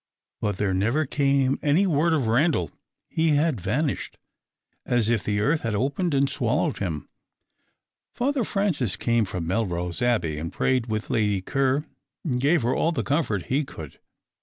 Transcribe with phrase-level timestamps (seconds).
[0.39, 2.71] But there never came any word of Randal.
[3.07, 4.17] He had vanished
[4.83, 7.07] as if the earth had opened and swallowed him.
[8.11, 11.85] Father Francis came from Melrose Abbey, and prayed with Lady Ker,
[12.25, 13.99] and gave her all the comfort he could.